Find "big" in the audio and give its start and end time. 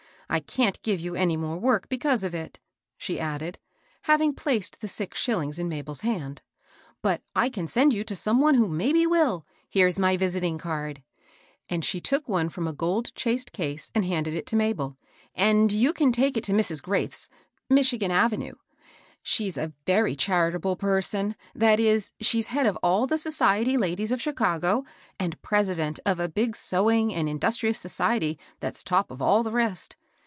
26.29-26.55